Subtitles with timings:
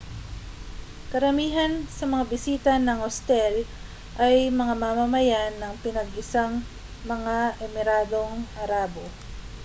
[1.11, 3.53] karamihan sa mga bisita ng ostel
[4.25, 6.53] ay mga mamamayan ng pinag-isang
[7.11, 8.35] mga emiradong
[8.65, 9.05] arabo